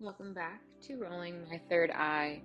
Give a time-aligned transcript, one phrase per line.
[0.00, 2.40] Welcome back to Rolling My Third Eye,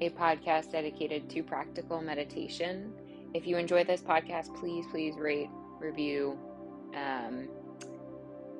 [0.00, 2.92] a podcast dedicated to practical meditation.
[3.32, 6.36] If you enjoy this podcast, please, please rate, review,
[6.96, 7.48] um,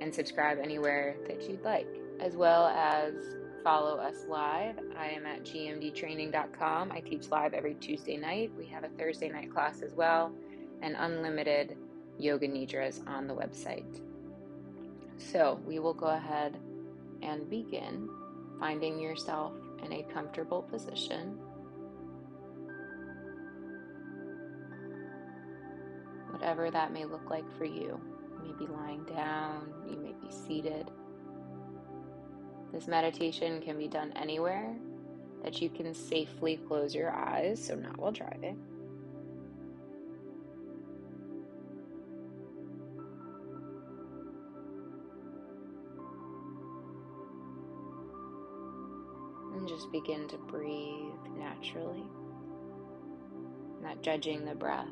[0.00, 1.88] and subscribe anywhere that you'd like,
[2.20, 3.14] as well as
[3.64, 4.78] follow us live.
[4.96, 6.92] I am at gmdtraining.com.
[6.92, 8.52] I teach live every Tuesday night.
[8.56, 10.32] We have a Thursday night class as well,
[10.82, 11.76] and unlimited
[12.16, 14.00] yoga nidras on the website.
[15.18, 16.56] So we will go ahead
[17.22, 18.08] and begin
[18.58, 19.52] finding yourself
[19.84, 21.38] in a comfortable position.
[26.30, 28.00] Whatever that may look like for you.
[28.32, 30.90] You may be lying down, you may be seated.
[32.72, 34.74] This meditation can be done anywhere
[35.42, 38.62] that you can safely close your eyes, so not while driving.
[49.60, 52.02] And just begin to breathe naturally,
[53.82, 54.88] not judging the breath,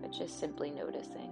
[0.00, 1.30] but just simply noticing.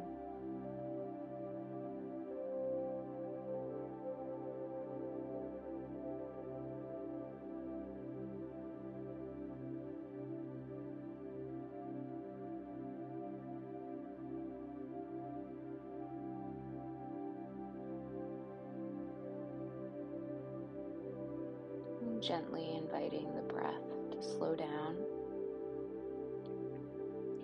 [22.20, 24.96] Gently inviting the breath to slow down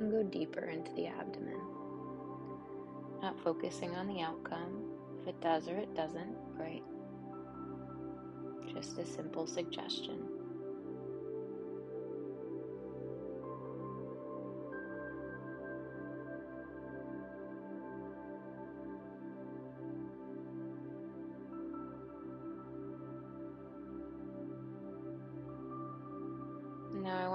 [0.01, 1.61] and go deeper into the abdomen.
[3.23, 4.91] Not focusing on the outcome.
[5.21, 6.83] If it does or it doesn't, great.
[8.75, 10.34] Just a simple suggestion.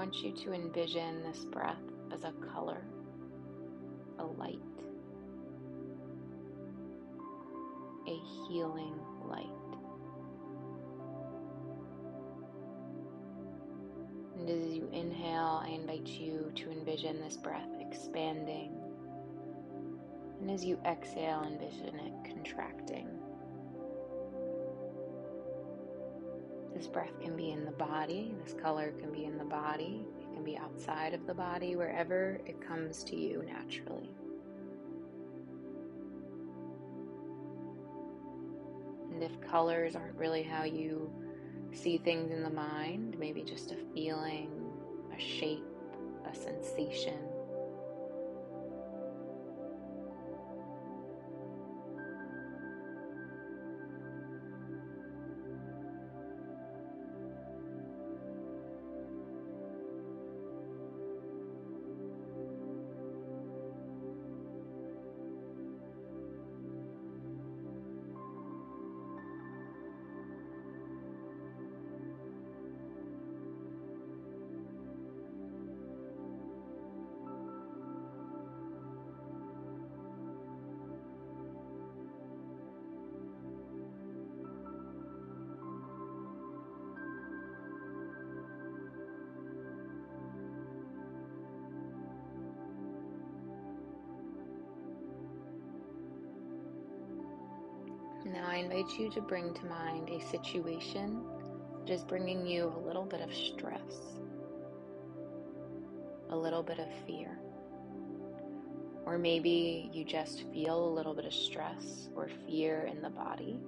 [0.10, 1.76] Want you to envision this breath
[2.12, 2.82] as a color,
[4.18, 4.58] a light,
[8.08, 9.46] a healing light.
[14.40, 18.82] And as you inhale, I invite you to envision this breath expanding.
[20.42, 23.19] And as you exhale, envision it contracting.
[26.80, 30.34] This breath can be in the body, this color can be in the body, it
[30.34, 34.10] can be outside of the body, wherever it comes to you naturally.
[39.12, 41.12] And if colors aren't really how you
[41.74, 44.50] see things in the mind, maybe just a feeling,
[45.14, 45.66] a shape,
[46.32, 47.29] a sensation.
[98.32, 101.24] Now I invite you to bring to mind a situation
[101.82, 104.20] that is bringing you a little bit of stress,
[106.30, 107.40] a little bit of fear.
[109.04, 113.60] Or maybe you just feel a little bit of stress or fear in the body.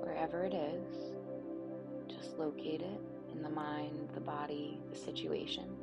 [0.00, 1.14] Wherever it is,
[2.14, 3.00] just locate it
[3.32, 5.77] in the mind, the body, the situation.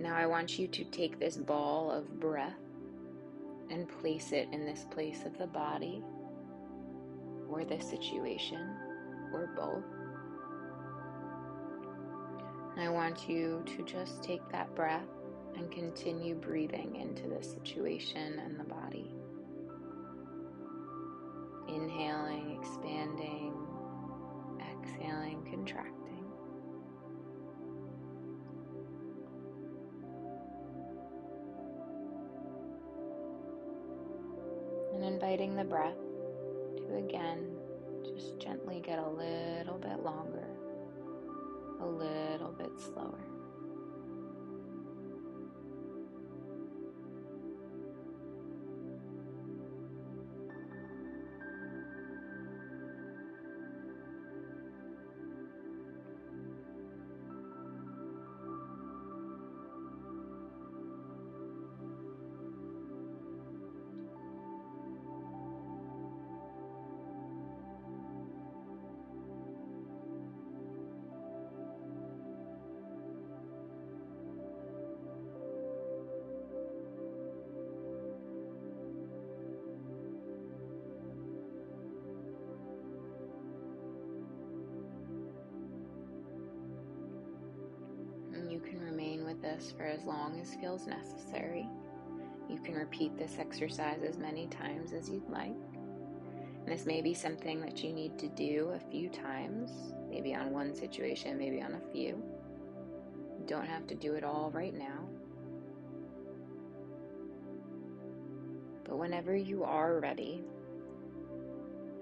[0.00, 2.54] Now I want you to take this ball of breath
[3.68, 6.02] and place it in this place of the body
[7.50, 8.76] or this situation
[9.34, 9.84] or both.
[12.78, 15.06] I want you to just take that breath
[15.54, 19.10] and continue breathing into this situation and the body.
[21.68, 23.52] Inhaling, expanding,
[24.72, 26.09] exhaling, contracting.
[35.20, 35.98] Inviting the breath
[36.78, 37.54] to again
[38.02, 40.46] just gently get a little bit longer,
[41.82, 43.29] a little bit slower.
[89.42, 91.68] This for as long as feels necessary.
[92.48, 95.54] You can repeat this exercise as many times as you'd like.
[96.64, 99.70] And this may be something that you need to do a few times,
[100.08, 102.22] maybe on one situation, maybe on a few.
[103.38, 105.08] You don't have to do it all right now.
[108.84, 110.42] But whenever you are ready,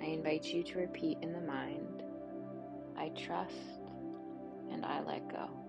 [0.02, 2.02] I invite you to repeat in the mind
[2.96, 3.54] I trust
[4.72, 5.67] and I let go.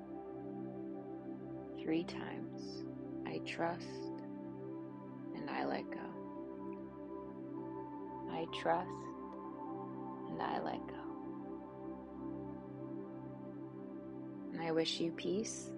[1.89, 2.85] Three times.
[3.25, 3.87] I trust
[5.35, 5.97] and I let go.
[8.29, 8.91] I trust
[10.29, 10.93] and I let go.
[14.53, 15.71] And I wish you peace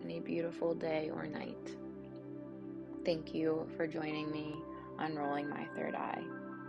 [0.00, 1.76] and a beautiful day or night.
[3.04, 4.54] Thank you for joining me
[4.98, 6.22] on Rolling My Third Eye.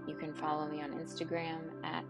[0.10, 2.04] You can follow me on Instagram at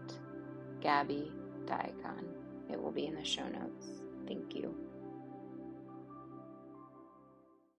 [0.80, 1.30] Gabby
[1.66, 2.24] Diacon.
[2.68, 3.86] It will be in the show notes.
[4.26, 4.74] Thank you.